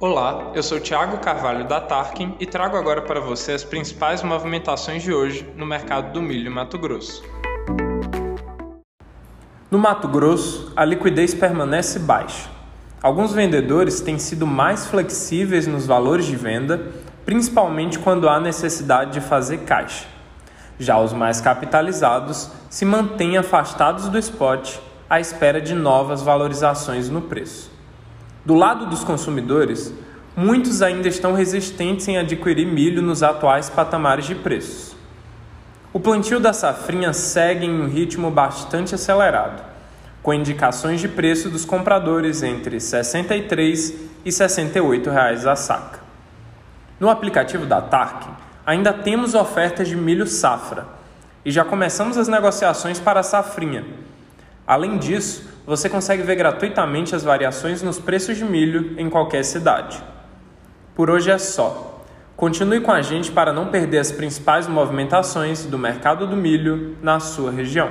Olá, 0.00 0.52
eu 0.54 0.62
sou 0.62 0.78
Thiago 0.78 1.18
Carvalho 1.18 1.66
da 1.66 1.80
Tarkin 1.80 2.32
e 2.38 2.46
trago 2.46 2.76
agora 2.76 3.02
para 3.02 3.18
você 3.18 3.50
as 3.50 3.64
principais 3.64 4.22
movimentações 4.22 5.02
de 5.02 5.12
hoje 5.12 5.44
no 5.56 5.66
mercado 5.66 6.12
do 6.12 6.22
milho 6.22 6.48
em 6.48 6.54
Mato 6.54 6.78
Grosso. 6.78 7.20
No 9.68 9.76
Mato 9.76 10.06
Grosso, 10.06 10.72
a 10.76 10.84
liquidez 10.84 11.34
permanece 11.34 11.98
baixa. 11.98 12.48
Alguns 13.02 13.32
vendedores 13.32 14.00
têm 14.00 14.20
sido 14.20 14.46
mais 14.46 14.86
flexíveis 14.86 15.66
nos 15.66 15.84
valores 15.84 16.26
de 16.26 16.36
venda, 16.36 16.92
principalmente 17.24 17.98
quando 17.98 18.28
há 18.28 18.38
necessidade 18.38 19.14
de 19.14 19.20
fazer 19.20 19.64
caixa. 19.64 20.06
Já 20.78 20.96
os 21.00 21.12
mais 21.12 21.40
capitalizados 21.40 22.52
se 22.70 22.84
mantêm 22.84 23.36
afastados 23.36 24.08
do 24.08 24.16
spot 24.16 24.76
à 25.10 25.18
espera 25.18 25.60
de 25.60 25.74
novas 25.74 26.22
valorizações 26.22 27.10
no 27.10 27.22
preço. 27.22 27.77
Do 28.48 28.54
lado 28.54 28.86
dos 28.86 29.04
consumidores, 29.04 29.92
muitos 30.34 30.80
ainda 30.80 31.06
estão 31.06 31.34
resistentes 31.34 32.08
em 32.08 32.16
adquirir 32.16 32.66
milho 32.66 33.02
nos 33.02 33.22
atuais 33.22 33.68
patamares 33.68 34.24
de 34.24 34.34
preços. 34.34 34.96
O 35.92 36.00
plantio 36.00 36.40
da 36.40 36.54
safrinha 36.54 37.12
segue 37.12 37.66
em 37.66 37.82
um 37.82 37.86
ritmo 37.86 38.30
bastante 38.30 38.94
acelerado, 38.94 39.62
com 40.22 40.32
indicações 40.32 40.98
de 40.98 41.08
preço 41.08 41.50
dos 41.50 41.66
compradores 41.66 42.42
entre 42.42 42.76
R$ 42.76 42.80
63 42.80 43.94
e 44.24 44.32
68 44.32 45.10
reais 45.10 45.46
a 45.46 45.54
saca. 45.54 46.00
No 46.98 47.10
aplicativo 47.10 47.66
da 47.66 47.82
Tarkin, 47.82 48.30
ainda 48.64 48.94
temos 48.94 49.34
ofertas 49.34 49.88
de 49.88 49.94
milho 49.94 50.26
safra 50.26 50.86
e 51.44 51.50
já 51.50 51.66
começamos 51.66 52.16
as 52.16 52.28
negociações 52.28 52.98
para 52.98 53.20
a 53.20 53.22
safrinha. 53.22 53.84
Além 54.66 54.96
disso, 54.96 55.57
você 55.68 55.86
consegue 55.86 56.22
ver 56.22 56.34
gratuitamente 56.34 57.14
as 57.14 57.22
variações 57.22 57.82
nos 57.82 57.98
preços 57.98 58.38
de 58.38 58.44
milho 58.44 58.94
em 58.98 59.10
qualquer 59.10 59.44
cidade. 59.44 60.02
Por 60.94 61.10
hoje 61.10 61.30
é 61.30 61.36
só. 61.36 62.02
Continue 62.34 62.80
com 62.80 62.90
a 62.90 63.02
gente 63.02 63.30
para 63.30 63.52
não 63.52 63.66
perder 63.66 63.98
as 63.98 64.10
principais 64.10 64.66
movimentações 64.66 65.66
do 65.66 65.76
mercado 65.76 66.26
do 66.26 66.34
milho 66.34 66.96
na 67.02 67.20
sua 67.20 67.50
região. 67.50 67.90